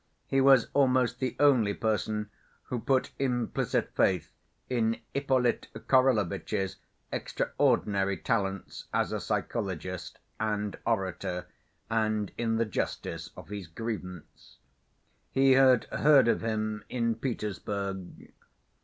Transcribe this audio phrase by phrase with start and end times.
[0.25, 2.31] He was almost the only person
[2.63, 4.31] who put implicit faith
[4.67, 6.77] in Ippolit Kirillovitch's
[7.11, 11.45] extraordinary talents as a psychologist and orator
[11.87, 14.57] and in the justice of his grievance.
[15.29, 18.31] He had heard of him in Petersburg.